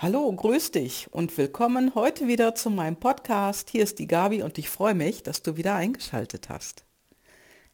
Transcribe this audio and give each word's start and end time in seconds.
Hallo, 0.00 0.30
grüß 0.32 0.70
dich 0.70 1.08
und 1.10 1.36
willkommen 1.36 1.96
heute 1.96 2.28
wieder 2.28 2.54
zu 2.54 2.70
meinem 2.70 2.94
Podcast. 2.94 3.68
Hier 3.68 3.82
ist 3.82 3.98
die 3.98 4.06
Gabi 4.06 4.44
und 4.44 4.56
ich 4.56 4.70
freue 4.70 4.94
mich, 4.94 5.24
dass 5.24 5.42
du 5.42 5.56
wieder 5.56 5.74
eingeschaltet 5.74 6.48
hast. 6.48 6.84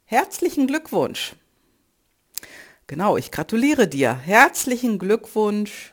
Herzlichen 0.07 0.67
Glückwunsch. 0.67 1.37
Genau, 2.87 3.19
ich 3.19 3.31
gratuliere 3.31 3.89
dir. 3.89 4.15
Herzlichen 4.15 4.99
Glückwunsch 4.99 5.93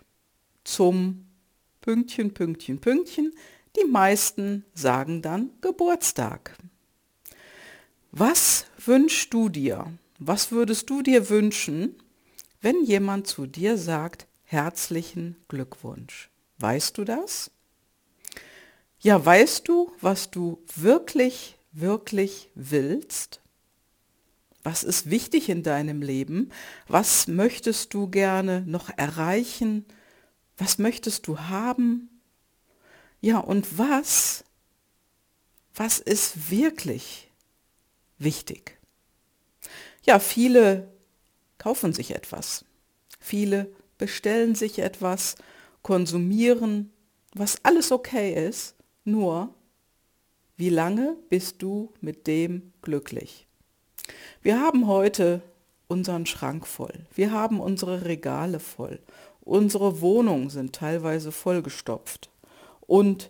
zum 0.64 1.26
Pünktchen, 1.82 2.34
Pünktchen, 2.34 2.80
Pünktchen. 2.80 3.34
Die 3.78 3.86
meisten 3.86 4.64
sagen 4.74 5.22
dann 5.22 5.50
Geburtstag. 5.60 6.58
Was 8.14 8.68
wünschst 8.78 9.34
du 9.34 9.50
dir? 9.50 9.92
Was 10.18 10.54
würdest 10.54 10.90
du 10.90 11.02
dir 11.02 11.30
wünschen, 11.30 11.98
wenn 12.62 12.86
jemand 12.86 13.28
zu 13.28 13.48
dir 13.48 13.78
sagt, 13.78 14.28
herzlichen 14.52 15.38
Glückwunsch. 15.48 16.30
Weißt 16.58 16.98
du 16.98 17.06
das? 17.06 17.52
Ja, 19.00 19.26
weißt 19.26 19.66
du, 19.70 19.94
was 20.02 20.30
du 20.30 20.62
wirklich, 20.76 21.58
wirklich 21.72 22.50
willst? 22.54 23.40
Was 24.62 24.84
ist 24.84 25.10
wichtig 25.10 25.48
in 25.48 25.64
deinem 25.64 26.02
Leben? 26.02 26.52
Was 26.90 27.28
möchtest 27.28 27.94
du 27.94 28.10
gerne 28.10 28.62
noch 28.68 28.90
erreichen? 28.98 29.86
Was 30.58 30.78
möchtest 30.78 31.28
du 31.28 31.40
haben? 31.40 32.10
Ja, 33.22 33.38
und 33.38 33.78
was, 33.78 34.44
was 35.74 35.98
ist 35.98 36.52
wirklich 36.52 37.32
wichtig? 38.18 38.78
Ja, 40.04 40.20
viele 40.20 40.92
kaufen 41.58 41.94
sich 41.94 42.12
etwas. 42.12 42.66
Viele 43.18 43.74
bestellen 44.02 44.56
sich 44.56 44.80
etwas, 44.80 45.36
konsumieren, 45.84 46.92
was 47.36 47.64
alles 47.64 47.92
okay 47.92 48.48
ist, 48.48 48.74
nur 49.06 49.54
wie 50.58 50.70
lange 50.70 51.18
bist 51.30 51.62
du 51.62 51.94
mit 52.02 52.26
dem 52.26 52.74
glücklich? 52.82 53.46
Wir 54.42 54.60
haben 54.60 54.88
heute 54.88 55.44
unseren 55.88 56.26
Schrank 56.26 56.66
voll, 56.66 57.06
wir 57.14 57.32
haben 57.32 57.60
unsere 57.60 58.06
Regale 58.06 58.60
voll, 58.60 59.00
unsere 59.42 60.02
Wohnungen 60.02 60.50
sind 60.50 60.74
teilweise 60.74 61.32
vollgestopft. 61.32 62.32
Und 62.88 63.30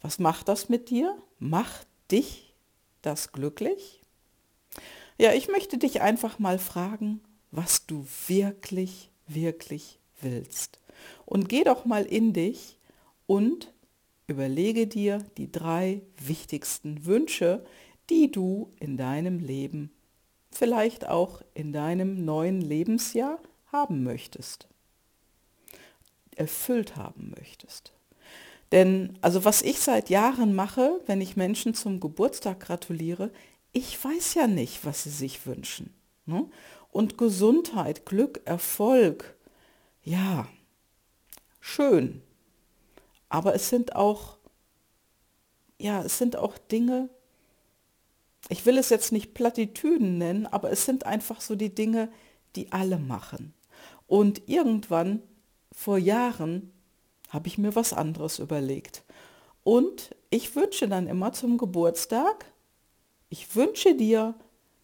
was 0.00 0.20
macht 0.20 0.46
das 0.46 0.68
mit 0.68 0.88
dir? 0.88 1.18
Macht 1.40 1.88
dich 2.12 2.54
das 3.02 3.32
glücklich? 3.32 4.02
Ja, 5.18 5.32
ich 5.32 5.48
möchte 5.48 5.78
dich 5.78 6.00
einfach 6.00 6.38
mal 6.38 6.60
fragen, 6.60 7.20
was 7.50 7.86
du 7.86 8.06
wirklich 8.28 9.10
wirklich 9.26 9.98
willst. 10.20 10.78
Und 11.26 11.48
geh 11.48 11.64
doch 11.64 11.84
mal 11.84 12.04
in 12.04 12.32
dich 12.32 12.78
und 13.26 13.72
überlege 14.26 14.86
dir 14.86 15.24
die 15.36 15.50
drei 15.50 16.02
wichtigsten 16.18 17.04
Wünsche, 17.04 17.64
die 18.10 18.30
du 18.30 18.72
in 18.80 18.96
deinem 18.96 19.38
Leben, 19.38 19.90
vielleicht 20.50 21.06
auch 21.06 21.42
in 21.54 21.72
deinem 21.72 22.24
neuen 22.24 22.60
Lebensjahr 22.60 23.38
haben 23.72 24.04
möchtest, 24.04 24.68
erfüllt 26.36 26.96
haben 26.96 27.34
möchtest. 27.36 27.92
Denn 28.72 29.18
also 29.20 29.44
was 29.44 29.62
ich 29.62 29.80
seit 29.80 30.10
Jahren 30.10 30.54
mache, 30.54 31.00
wenn 31.06 31.20
ich 31.20 31.36
Menschen 31.36 31.74
zum 31.74 32.00
Geburtstag 32.00 32.60
gratuliere, 32.60 33.30
ich 33.72 34.02
weiß 34.02 34.34
ja 34.34 34.46
nicht, 34.46 34.84
was 34.84 35.04
sie 35.04 35.10
sich 35.10 35.46
wünschen. 35.46 35.92
Ne? 36.26 36.48
Und 36.94 37.18
Gesundheit, 37.18 38.06
Glück, 38.06 38.40
Erfolg, 38.44 39.34
ja, 40.04 40.46
schön. 41.58 42.22
Aber 43.28 43.56
es 43.56 43.68
sind 43.68 43.96
auch, 43.96 44.38
ja, 45.76 46.04
es 46.04 46.18
sind 46.18 46.36
auch 46.36 46.56
Dinge, 46.56 47.08
ich 48.48 48.64
will 48.64 48.78
es 48.78 48.90
jetzt 48.90 49.10
nicht 49.10 49.34
Plattitüden 49.34 50.18
nennen, 50.18 50.46
aber 50.46 50.70
es 50.70 50.84
sind 50.84 51.04
einfach 51.04 51.40
so 51.40 51.56
die 51.56 51.74
Dinge, 51.74 52.12
die 52.54 52.70
alle 52.70 52.98
machen. 52.98 53.54
Und 54.06 54.48
irgendwann, 54.48 55.20
vor 55.72 55.98
Jahren, 55.98 56.72
habe 57.28 57.48
ich 57.48 57.58
mir 57.58 57.74
was 57.74 57.92
anderes 57.92 58.38
überlegt. 58.38 59.02
Und 59.64 60.14
ich 60.30 60.54
wünsche 60.54 60.86
dann 60.86 61.08
immer 61.08 61.32
zum 61.32 61.58
Geburtstag, 61.58 62.44
ich 63.30 63.56
wünsche 63.56 63.96
dir, 63.96 64.36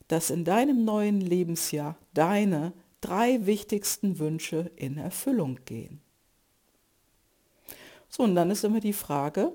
dass 0.09 0.31
in 0.31 0.45
deinem 0.45 0.85
neuen 0.85 1.21
Lebensjahr 1.21 1.97
deine 2.15 2.73
drei 3.01 3.47
wichtigsten 3.47 4.19
Wünsche 4.19 4.71
in 4.77 4.99
Erfüllung 4.99 5.59
gehen. 5.65 6.01
So, 8.09 8.25
und 8.25 8.35
dann 8.35 8.51
ist 8.51 8.65
immer 8.65 8.81
die 8.81 8.93
Frage, 8.93 9.53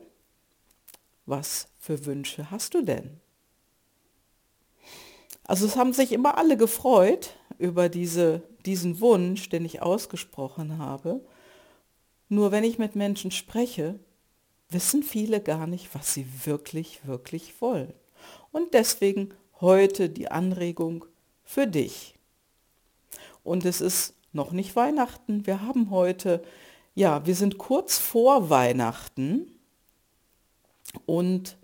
was 1.25 1.67
für 1.77 2.05
Wünsche 2.05 2.51
hast 2.51 2.73
du 2.73 2.81
denn? 2.81 3.19
Also 5.43 5.65
es 5.65 5.75
haben 5.75 5.93
sich 5.93 6.11
immer 6.11 6.37
alle 6.37 6.57
gefreut 6.57 7.35
über 7.59 7.89
diese, 7.89 8.41
diesen 8.65 8.99
Wunsch, 8.99 9.49
den 9.49 9.65
ich 9.65 9.81
ausgesprochen 9.81 10.77
habe. 10.77 11.21
Nur 12.29 12.51
wenn 12.51 12.63
ich 12.63 12.79
mit 12.79 12.95
Menschen 12.95 13.29
spreche, 13.29 13.99
wissen 14.69 15.03
viele 15.03 15.41
gar 15.41 15.67
nicht, 15.67 15.93
was 15.93 16.13
sie 16.13 16.25
wirklich, 16.45 17.05
wirklich 17.05 17.61
wollen. 17.61 17.93
Und 18.51 18.73
deswegen 18.73 19.33
heute 19.61 20.09
die 20.09 20.31
Anregung 20.31 21.05
für 21.43 21.67
dich. 21.67 22.14
Und 23.45 23.63
es 23.63 23.79
ist 23.79 24.15
noch 24.33 24.51
nicht 24.51 24.75
Weihnachten. 24.75 25.45
Wir 25.45 25.61
haben 25.61 25.91
heute, 25.91 26.43
ja, 26.95 27.25
wir 27.25 27.35
sind 27.35 27.57
kurz 27.57 27.97
vor 27.97 28.49
Weihnachten 28.49 29.51
und 31.05 31.55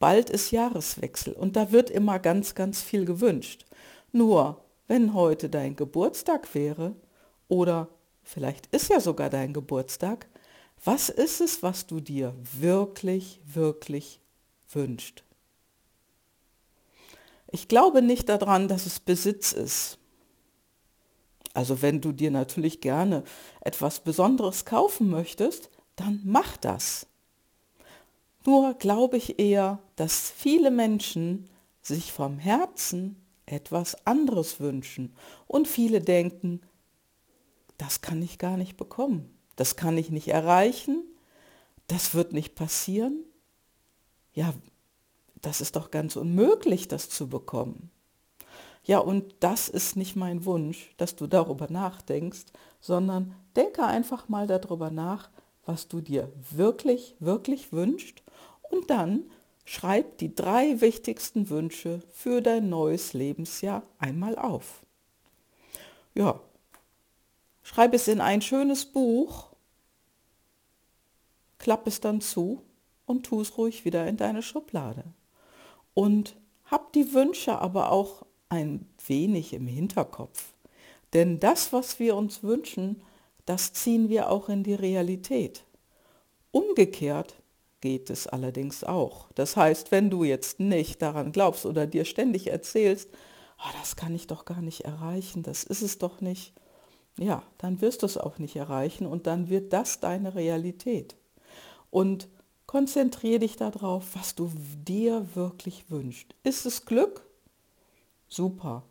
bald 0.00 0.30
ist 0.30 0.50
Jahreswechsel 0.50 1.32
und 1.32 1.54
da 1.54 1.70
wird 1.70 1.90
immer 1.90 2.18
ganz, 2.18 2.56
ganz 2.56 2.82
viel 2.82 3.04
gewünscht. 3.04 3.66
Nur, 4.10 4.64
wenn 4.88 5.14
heute 5.14 5.48
dein 5.48 5.76
Geburtstag 5.76 6.54
wäre 6.54 6.96
oder 7.48 7.88
vielleicht 8.24 8.66
ist 8.74 8.90
ja 8.90 8.98
sogar 8.98 9.30
dein 9.30 9.52
Geburtstag, 9.52 10.26
was 10.84 11.08
ist 11.08 11.40
es, 11.40 11.62
was 11.62 11.86
du 11.86 12.00
dir 12.00 12.34
wirklich, 12.58 13.40
wirklich 13.44 14.18
wünscht? 14.72 15.22
Ich 17.46 17.68
glaube 17.68 18.02
nicht 18.02 18.28
daran, 18.28 18.66
dass 18.66 18.86
es 18.86 18.98
Besitz 18.98 19.52
ist. 19.52 19.98
Also 21.54 21.82
wenn 21.82 22.00
du 22.00 22.12
dir 22.12 22.30
natürlich 22.30 22.80
gerne 22.80 23.24
etwas 23.60 24.00
Besonderes 24.00 24.64
kaufen 24.64 25.10
möchtest, 25.10 25.70
dann 25.96 26.20
mach 26.24 26.56
das. 26.56 27.06
Nur 28.44 28.74
glaube 28.74 29.16
ich 29.16 29.38
eher, 29.38 29.78
dass 29.96 30.30
viele 30.30 30.70
Menschen 30.70 31.48
sich 31.82 32.12
vom 32.12 32.38
Herzen 32.38 33.16
etwas 33.46 34.06
anderes 34.06 34.60
wünschen 34.60 35.14
und 35.46 35.68
viele 35.68 36.00
denken, 36.00 36.60
das 37.76 38.00
kann 38.00 38.22
ich 38.22 38.38
gar 38.38 38.56
nicht 38.56 38.76
bekommen, 38.76 39.36
das 39.56 39.76
kann 39.76 39.98
ich 39.98 40.10
nicht 40.10 40.28
erreichen, 40.28 41.04
das 41.88 42.14
wird 42.14 42.32
nicht 42.32 42.54
passieren. 42.54 43.24
Ja, 44.34 44.54
das 45.40 45.60
ist 45.60 45.76
doch 45.76 45.90
ganz 45.90 46.16
unmöglich, 46.16 46.88
das 46.88 47.10
zu 47.10 47.28
bekommen. 47.28 47.90
Ja, 48.84 48.98
und 48.98 49.34
das 49.40 49.68
ist 49.68 49.96
nicht 49.96 50.16
mein 50.16 50.44
Wunsch, 50.44 50.92
dass 50.96 51.14
du 51.14 51.26
darüber 51.26 51.70
nachdenkst, 51.70 52.46
sondern 52.80 53.34
denke 53.54 53.84
einfach 53.84 54.28
mal 54.28 54.46
darüber 54.46 54.90
nach, 54.90 55.30
was 55.64 55.86
du 55.86 56.00
dir 56.00 56.32
wirklich, 56.50 57.14
wirklich 57.20 57.72
wünschst 57.72 58.22
und 58.62 58.90
dann 58.90 59.30
schreib 59.64 60.18
die 60.18 60.34
drei 60.34 60.80
wichtigsten 60.80 61.48
Wünsche 61.48 62.00
für 62.10 62.40
dein 62.40 62.68
neues 62.68 63.12
Lebensjahr 63.12 63.84
einmal 63.98 64.36
auf. 64.36 64.84
Ja, 66.14 66.40
schreib 67.62 67.94
es 67.94 68.08
in 68.08 68.20
ein 68.20 68.42
schönes 68.42 68.84
Buch, 68.84 69.50
klapp 71.58 71.86
es 71.86 72.00
dann 72.00 72.20
zu 72.20 72.62
und 73.06 73.24
tu 73.24 73.40
es 73.40 73.56
ruhig 73.56 73.84
wieder 73.84 74.08
in 74.08 74.16
deine 74.16 74.42
Schublade 74.42 75.04
und 75.94 76.36
hab 76.64 76.92
die 76.92 77.14
Wünsche 77.14 77.58
aber 77.58 77.92
auch 77.92 78.26
ein 78.52 78.86
wenig 79.06 79.52
im 79.52 79.66
Hinterkopf. 79.66 80.52
Denn 81.12 81.40
das, 81.40 81.72
was 81.72 81.98
wir 81.98 82.16
uns 82.16 82.42
wünschen, 82.42 83.02
das 83.46 83.72
ziehen 83.72 84.08
wir 84.08 84.30
auch 84.30 84.48
in 84.48 84.62
die 84.62 84.74
Realität. 84.74 85.64
Umgekehrt 86.50 87.34
geht 87.80 88.10
es 88.10 88.26
allerdings 88.26 88.84
auch. 88.84 89.26
Das 89.34 89.56
heißt, 89.56 89.90
wenn 89.90 90.10
du 90.10 90.22
jetzt 90.22 90.60
nicht 90.60 91.02
daran 91.02 91.32
glaubst 91.32 91.66
oder 91.66 91.86
dir 91.86 92.04
ständig 92.04 92.48
erzählst, 92.48 93.08
oh, 93.58 93.70
das 93.80 93.96
kann 93.96 94.14
ich 94.14 94.26
doch 94.26 94.44
gar 94.44 94.62
nicht 94.62 94.82
erreichen, 94.82 95.42
das 95.42 95.64
ist 95.64 95.82
es 95.82 95.98
doch 95.98 96.20
nicht, 96.20 96.52
ja, 97.18 97.42
dann 97.58 97.80
wirst 97.80 98.02
du 98.02 98.06
es 98.06 98.16
auch 98.16 98.38
nicht 98.38 98.56
erreichen 98.56 99.06
und 99.06 99.26
dann 99.26 99.48
wird 99.48 99.72
das 99.72 99.98
deine 100.00 100.34
Realität. 100.34 101.16
Und 101.90 102.28
Konzentriere 102.72 103.40
dich 103.40 103.56
darauf, 103.56 104.16
was 104.16 104.34
du 104.34 104.50
dir 104.86 105.26
wirklich 105.34 105.90
wünschst. 105.90 106.34
Ist 106.42 106.64
es 106.64 106.86
Glück? 106.86 107.22
Super. 108.32 108.82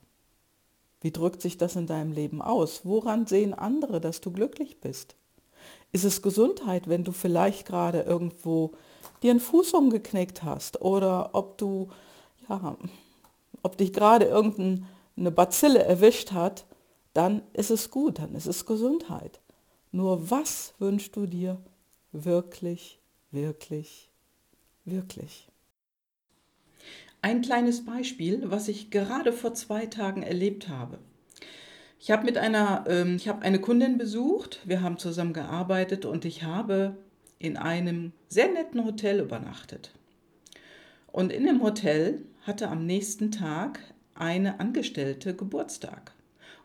Wie 1.01 1.09
drückt 1.09 1.41
sich 1.41 1.57
das 1.57 1.75
in 1.75 1.87
deinem 1.87 2.11
Leben 2.11 2.43
aus? 2.43 2.85
Woran 2.85 3.25
sehen 3.25 3.55
andere, 3.55 3.99
dass 3.99 4.21
du 4.21 4.31
glücklich 4.31 4.79
bist? 4.79 5.15
Ist 5.91 6.03
es 6.03 6.21
Gesundheit, 6.21 6.87
wenn 6.87 7.03
du 7.03 7.11
vielleicht 7.11 7.65
gerade 7.65 8.01
irgendwo 8.01 8.73
dir 9.23 9.31
einen 9.31 9.39
Fuß 9.39 9.73
umgeknickt 9.73 10.43
hast 10.43 10.81
oder 10.81 11.31
ob 11.33 11.57
du, 11.57 11.89
ja, 12.49 12.77
ob 13.63 13.77
dich 13.77 13.93
gerade 13.93 14.25
irgendeine 14.25 15.31
Bazille 15.31 15.83
erwischt 15.83 16.33
hat, 16.33 16.67
dann 17.15 17.41
ist 17.53 17.71
es 17.71 17.89
gut, 17.89 18.19
dann 18.19 18.35
ist 18.35 18.45
es 18.45 18.67
Gesundheit. 18.67 19.39
Nur 19.91 20.29
was 20.29 20.75
wünschst 20.77 21.15
du 21.15 21.25
dir 21.25 21.57
wirklich, 22.11 22.99
wirklich, 23.31 24.11
wirklich? 24.85 25.50
Ein 27.21 27.41
kleines 27.41 27.85
Beispiel, 27.85 28.41
was 28.45 28.67
ich 28.67 28.89
gerade 28.89 29.31
vor 29.31 29.53
zwei 29.53 29.85
Tagen 29.85 30.23
erlebt 30.23 30.69
habe. 30.69 30.99
Ich 31.99 32.09
habe 32.09 32.25
mit 32.25 32.37
einer, 32.37 32.85
ähm, 32.87 33.15
ich 33.15 33.27
habe 33.27 33.43
eine 33.43 33.59
Kundin 33.59 33.99
besucht, 33.99 34.59
wir 34.65 34.81
haben 34.81 34.97
zusammen 34.97 35.33
gearbeitet 35.33 36.05
und 36.05 36.25
ich 36.25 36.43
habe 36.43 36.97
in 37.37 37.57
einem 37.57 38.11
sehr 38.27 38.51
netten 38.51 38.83
Hotel 38.85 39.19
übernachtet. 39.19 39.91
Und 41.11 41.31
in 41.31 41.45
dem 41.45 41.61
Hotel 41.61 42.21
hatte 42.41 42.69
am 42.69 42.85
nächsten 42.85 43.31
Tag 43.31 43.79
eine 44.15 44.59
Angestellte 44.59 45.35
Geburtstag. 45.35 46.13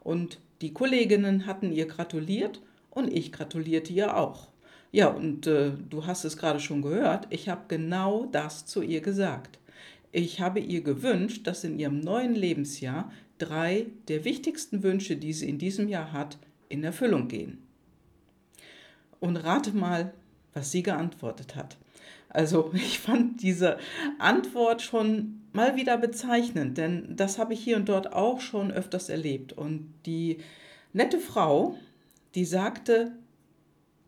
Und 0.03 0.39
die 0.63 0.73
Kolleginnen 0.73 1.47
hatten 1.47 1.73
ihr 1.73 1.87
gratuliert 1.87 2.63
und 2.91 3.13
ich 3.13 3.33
gratulierte 3.33 3.93
ihr 3.93 4.17
auch. 4.17 4.49
Ja, 4.91 5.09
und 5.09 5.47
äh, 5.47 5.73
du 5.91 6.07
hast 6.07 6.25
es 6.25 6.39
gerade 6.39 6.61
schon 6.61 6.81
gehört, 6.81 7.27
ich 7.29 7.49
habe 7.49 7.63
genau 7.69 8.27
das 8.33 8.65
zu 8.65 8.81
ihr 8.81 9.03
gesagt. 9.03 9.59
Ich 10.19 10.41
habe 10.41 10.61
ihr 10.61 10.81
gewünscht, 10.81 11.47
dass 11.47 11.63
in 11.63 11.79
ihrem 11.79 12.01
neuen 12.01 12.35
Lebensjahr 12.35 13.13
drei 13.37 13.89
der 14.09 14.25
wichtigsten 14.25 14.83
Wünsche, 14.83 15.15
die 15.19 15.35
sie 15.35 15.47
in 15.47 15.59
diesem 15.59 15.89
Jahr 15.89 16.15
hat, 16.15 16.39
in 16.71 16.83
Erfüllung 16.83 17.29
gehen. 17.29 17.59
Und 19.21 19.37
rate 19.37 19.73
mal, 19.73 20.15
was 20.55 20.73
sie 20.73 20.83
geantwortet 20.83 21.55
hat. 21.55 21.77
Also 22.31 22.71
ich 22.75 22.99
fand 22.99 23.43
diese 23.43 23.77
Antwort 24.19 24.81
schon 24.81 25.43
mal 25.53 25.77
wieder 25.77 25.99
bezeichnend, 25.99 26.79
denn 26.79 27.15
das 27.15 27.39
habe 27.39 27.53
ich 27.53 27.63
hier 27.63 27.77
und 27.77 27.91
dort 27.91 28.15
auch 28.15 28.41
schon 28.41 28.73
öfters 28.73 29.11
erlebt. 29.11 29.53
Und 29.53 29.93
die 30.07 30.39
nette 30.95 31.19
Frau, 31.19 31.77
die 32.35 32.47
sagte, 32.47 33.13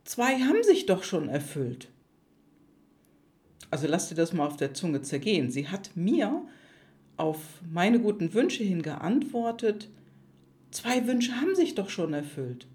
zwei 0.05 0.39
haben 0.39 0.63
sich 0.63 0.87
doch 0.87 1.03
schon 1.03 1.29
erfüllt. 1.29 1.89
Also 3.71 3.87
lass 3.87 4.09
dir 4.09 4.15
das 4.15 4.33
mal 4.33 4.47
auf 4.47 4.57
der 4.57 4.75
Zunge 4.75 5.03
zergehen. 5.03 5.51
Sie 5.51 5.69
hat 5.69 5.91
mir 5.95 6.43
auf 7.17 7.39
meine 7.71 8.01
guten 8.01 8.33
Wünsche 8.33 8.63
hin 8.63 8.83
geantwortet, 8.83 9.89
zwei 10.71 11.07
Wünsche 11.07 11.33
haben 11.33 11.55
sich 11.55 11.75
doch 11.75 11.91
schon 11.91 12.15
erfüllt. 12.15 12.67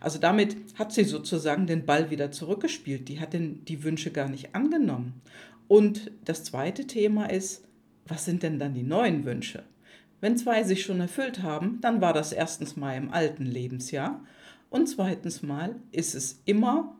Also 0.00 0.18
damit 0.18 0.56
hat 0.78 0.92
sie 0.92 1.04
sozusagen 1.04 1.66
den 1.66 1.86
Ball 1.86 2.10
wieder 2.10 2.30
zurückgespielt. 2.30 3.08
Die 3.08 3.20
hat 3.20 3.32
den, 3.32 3.64
die 3.64 3.84
Wünsche 3.84 4.10
gar 4.10 4.28
nicht 4.28 4.54
angenommen. 4.54 5.20
Und 5.68 6.10
das 6.24 6.44
zweite 6.44 6.86
Thema 6.86 7.26
ist, 7.26 7.64
was 8.06 8.24
sind 8.24 8.42
denn 8.42 8.58
dann 8.58 8.74
die 8.74 8.82
neuen 8.82 9.24
Wünsche? 9.24 9.62
Wenn 10.20 10.36
zwei 10.36 10.62
sich 10.64 10.82
schon 10.82 11.00
erfüllt 11.00 11.42
haben, 11.42 11.80
dann 11.80 12.00
war 12.00 12.12
das 12.12 12.32
erstens 12.32 12.76
mal 12.76 12.96
im 12.96 13.10
alten 13.10 13.44
Lebensjahr 13.44 14.24
und 14.70 14.88
zweitens 14.88 15.42
mal 15.42 15.76
ist 15.90 16.14
es 16.14 16.40
immer 16.44 16.96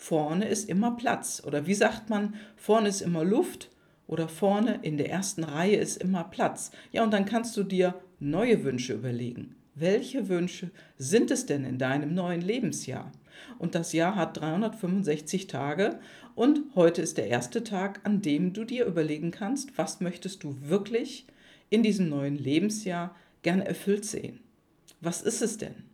vorne 0.00 0.48
ist 0.48 0.68
immer 0.68 0.92
Platz. 0.92 1.42
Oder 1.46 1.66
wie 1.66 1.74
sagt 1.74 2.08
man, 2.08 2.34
vorne 2.56 2.88
ist 2.88 3.02
immer 3.02 3.22
Luft 3.22 3.70
oder 4.06 4.28
vorne 4.28 4.80
in 4.82 4.96
der 4.96 5.10
ersten 5.10 5.44
Reihe 5.44 5.76
ist 5.76 5.98
immer 5.98 6.24
Platz. 6.24 6.70
Ja, 6.90 7.04
und 7.04 7.12
dann 7.12 7.26
kannst 7.26 7.54
du 7.56 7.62
dir 7.62 7.94
neue 8.18 8.64
Wünsche 8.64 8.94
überlegen. 8.94 9.56
Welche 9.74 10.28
Wünsche 10.28 10.70
sind 10.96 11.30
es 11.30 11.44
denn 11.44 11.64
in 11.64 11.78
deinem 11.78 12.14
neuen 12.14 12.40
Lebensjahr? 12.40 13.12
Und 13.58 13.74
das 13.74 13.92
Jahr 13.92 14.16
hat 14.16 14.38
365 14.38 15.46
Tage 15.46 16.00
und 16.34 16.62
heute 16.74 17.02
ist 17.02 17.18
der 17.18 17.28
erste 17.28 17.62
Tag, 17.62 18.00
an 18.04 18.22
dem 18.22 18.54
du 18.54 18.64
dir 18.64 18.86
überlegen 18.86 19.30
kannst, 19.30 19.76
was 19.76 20.00
möchtest 20.00 20.42
du 20.42 20.56
wirklich 20.62 21.26
in 21.68 21.82
diesem 21.82 22.08
neuen 22.08 22.36
Lebensjahr 22.36 23.14
gerne 23.42 23.66
erfüllt 23.66 24.06
sehen. 24.06 24.40
Was 25.02 25.20
ist 25.22 25.42
es 25.42 25.58
denn? 25.58 25.84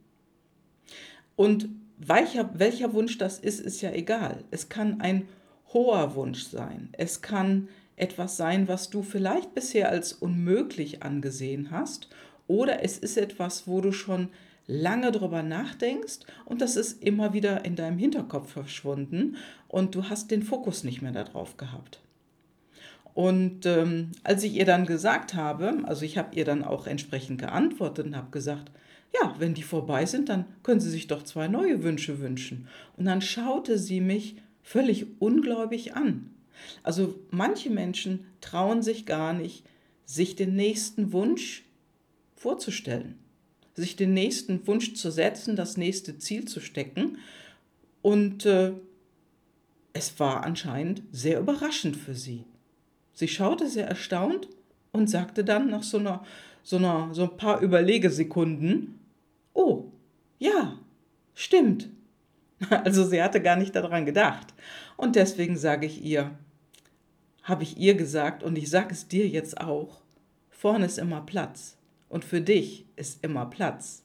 Und 1.35 1.69
welcher, 1.99 2.51
welcher 2.59 2.93
Wunsch 2.93 3.19
das 3.19 3.39
ist, 3.39 3.61
ist 3.61 3.81
ja 3.81 3.91
egal. 3.93 4.45
Es 4.51 4.69
kann 4.69 5.01
ein 5.01 5.29
hoher 5.73 6.15
Wunsch 6.15 6.45
sein. 6.45 6.91
Es 6.93 7.23
kann 7.23 7.69
etwas 7.97 8.37
sein, 8.37 8.69
was 8.69 8.91
du 8.91 9.03
vielleicht 9.03 9.55
bisher 9.55 9.89
als 9.89 10.13
unmöglich 10.13 11.03
angesehen 11.03 11.71
hast. 11.71 12.09
Oder 12.47 12.85
es 12.85 12.99
ist 12.99 13.17
etwas, 13.17 13.67
wo 13.67 13.81
du 13.81 13.93
schon 13.93 14.29
lange 14.67 15.13
drüber 15.13 15.43
nachdenkst 15.43 16.21
und 16.45 16.61
das 16.61 16.77
ist 16.77 17.03
immer 17.03 17.33
wieder 17.33 17.65
in 17.65 17.77
deinem 17.77 17.99
Hinterkopf 17.99 18.53
verschwunden 18.53 19.37
und 19.69 19.95
du 19.95 20.09
hast 20.09 20.31
den 20.31 20.43
Fokus 20.43 20.85
nicht 20.85 21.03
mehr 21.03 21.13
darauf 21.13 21.57
gehabt. 21.57 22.01
Und 23.17 23.65
ähm, 23.65 24.13
als 24.25 24.43
ich 24.43 24.53
ihr 24.53 24.67
dann 24.67 24.85
gesagt 24.85 25.33
habe, 25.33 25.79
also 25.85 26.05
ich 26.05 26.19
habe 26.19 26.37
ihr 26.37 26.45
dann 26.45 26.63
auch 26.63 26.87
entsprechend 26.87 27.41
geantwortet 27.41 28.05
und 28.05 28.15
habe 28.15 28.31
gesagt, 28.31 28.71
ja, 29.15 29.35
wenn 29.39 29.55
die 29.55 29.63
vorbei 29.63 30.05
sind, 30.05 30.29
dann 30.29 30.45
können 30.63 30.81
Sie 30.81 30.91
sich 30.91 31.07
doch 31.07 31.23
zwei 31.23 31.49
neue 31.49 31.83
Wünsche 31.83 32.21
wünschen. 32.21 32.69
Und 32.99 33.07
dann 33.07 33.23
schaute 33.23 33.79
sie 33.79 34.03
mich 34.03 34.37
völlig 34.63 35.07
ungläubig 35.19 35.97
an. 35.97 36.29
Also 36.83 37.19
manche 37.31 37.71
Menschen 37.71 38.27
trauen 38.43 38.83
sich 38.83 39.07
gar 39.07 39.33
nicht, 39.33 39.65
sich 40.05 40.37
den 40.37 40.55
nächsten 40.55 41.15
Wunsch 41.15 41.65
vorzustellen, 42.35 43.15
sich 43.73 43.97
den 43.97 44.13
nächsten 44.13 44.67
Wunsch 44.67 44.93
zu 44.93 45.11
setzen, 45.11 45.57
das 45.57 45.79
nächste 45.79 46.19
Ziel 46.19 46.45
zu 46.45 46.61
stecken. 46.61 47.17
Und 48.03 48.45
äh, 48.45 48.73
es 49.95 50.21
war 50.21 50.45
anscheinend 50.45 51.01
sehr 51.13 51.41
überraschend 51.41 51.97
für 51.97 52.15
sie. 52.15 52.45
Sie 53.17 53.29
schaute 53.29 53.69
sehr 53.69 53.89
erstaunt 53.89 54.47
und 54.93 55.09
sagte 55.09 55.43
dann 55.43 55.71
nach 55.71 55.83
so 55.83 55.99
einer 55.99 56.23
so, 56.67 56.77
einer, 56.77 57.11
so 57.13 57.23
ein 57.23 57.37
paar 57.37 57.61
Überlegesekunden, 57.61 58.99
oh, 59.55 59.85
ja, 60.39 60.79
stimmt. 61.35 61.89
Also 62.71 63.05
sie 63.05 63.23
hatte 63.23 63.43
gar 63.43 63.57
nicht 63.57 63.77
daran 63.77 64.07
gedacht. 64.07 64.55
Und 64.97 65.15
deswegen 65.15 65.57
sage 65.57 65.87
ich 65.87 66.03
ihr, 66.03 66.37
habe 67.43 67.63
ich 67.63 67.77
ihr 67.77 67.95
gesagt 67.95 68.43
und 68.43 68.57
ich 68.57 68.71
sage 68.71 68.93
es 68.93 69.09
dir 69.09 69.29
jetzt 69.29 69.61
auch, 69.61 70.01
vorne 70.49 70.87
ist 70.87 70.99
immer 70.99 71.21
Platz 71.21 71.77
und 72.09 72.25
für 72.25 72.41
dich 72.41 72.87
ist 72.97 73.23
immer 73.23 73.47
Platz. 73.47 74.05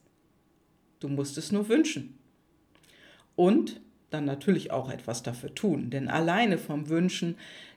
Du 1.00 1.08
musst 1.08 1.36
es 1.38 1.50
nur 1.50 1.68
wünschen. 1.68 2.18
Und 3.34 3.80
dann 4.10 4.24
natürlich 4.26 4.70
auch 4.70 4.90
etwas 4.90 5.22
dafür 5.22 5.54
tun, 5.54 5.90
denn 5.90 6.08
alleine 6.08 6.58
vom 6.58 6.88
Wünschen 6.90 7.36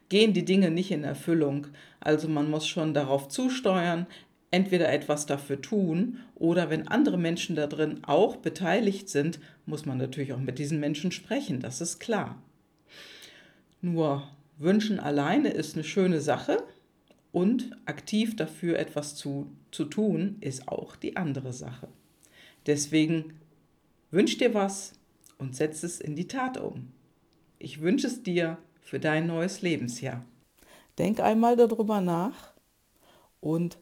gehen 0.09 0.33
die 0.33 0.45
Dinge 0.45 0.71
nicht 0.71 0.91
in 0.91 1.03
Erfüllung. 1.03 1.67
Also 1.99 2.27
man 2.27 2.49
muss 2.49 2.67
schon 2.67 2.93
darauf 2.93 3.27
zusteuern, 3.27 4.07
entweder 4.51 4.91
etwas 4.91 5.25
dafür 5.25 5.61
tun 5.61 6.19
oder 6.35 6.69
wenn 6.69 6.87
andere 6.87 7.17
Menschen 7.17 7.55
da 7.55 7.67
drin 7.67 7.99
auch 8.03 8.37
beteiligt 8.37 9.09
sind, 9.09 9.39
muss 9.65 9.85
man 9.85 9.97
natürlich 9.97 10.33
auch 10.33 10.39
mit 10.39 10.59
diesen 10.59 10.79
Menschen 10.79 11.11
sprechen, 11.11 11.59
das 11.59 11.81
ist 11.81 11.99
klar. 11.99 12.41
Nur 13.81 14.27
wünschen 14.57 14.99
alleine 14.99 15.49
ist 15.49 15.75
eine 15.75 15.83
schöne 15.83 16.21
Sache 16.21 16.63
und 17.31 17.71
aktiv 17.85 18.35
dafür 18.35 18.79
etwas 18.79 19.15
zu, 19.15 19.51
zu 19.71 19.85
tun 19.85 20.37
ist 20.39 20.69
auch 20.69 20.95
die 20.95 21.17
andere 21.17 21.51
Sache. 21.51 21.89
Deswegen 22.65 23.33
wünsch 24.11 24.37
dir 24.37 24.53
was 24.53 24.93
und 25.37 25.55
setz 25.55 25.83
es 25.83 25.99
in 25.99 26.15
die 26.15 26.27
Tat 26.27 26.57
um. 26.57 26.91
Ich 27.59 27.81
wünsche 27.81 28.07
es 28.07 28.23
dir 28.23 28.57
für 28.85 28.99
dein 28.99 29.27
neues 29.27 29.61
Lebensjahr. 29.61 30.23
Denk 30.97 31.19
einmal 31.19 31.57
darüber 31.57 31.99
nach 31.99 32.53
und 33.41 33.77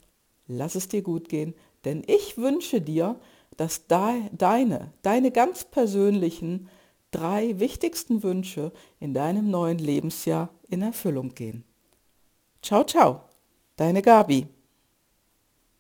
lass 0.48 0.74
es 0.74 0.88
dir 0.88 1.04
gut 1.04 1.30
gehen, 1.30 1.54
denn 1.86 2.04
ich 2.08 2.38
wünsche 2.38 2.82
dir, 2.82 3.20
dass 3.58 3.86
deine, 3.88 4.94
deine 5.04 5.32
ganz 5.32 5.66
persönlichen 5.66 6.70
drei 7.12 7.60
wichtigsten 7.60 8.24
Wünsche 8.24 8.72
in 9.00 9.14
deinem 9.14 9.52
neuen 9.52 9.78
Lebensjahr 9.78 10.50
in 10.70 10.82
Erfüllung 10.82 11.36
gehen. 11.36 11.64
Ciao, 12.62 12.84
ciao, 12.84 13.26
deine 13.76 14.02
Gabi. 14.02 14.48